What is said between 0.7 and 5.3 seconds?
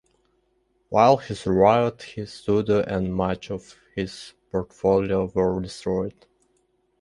While he survived, his studio and much of his portfolio